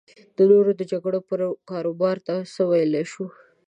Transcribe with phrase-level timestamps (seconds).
[0.35, 1.39] د نورو د جګړو پر
[1.69, 2.15] کاروبار
[2.53, 3.25] څه ویلی شو.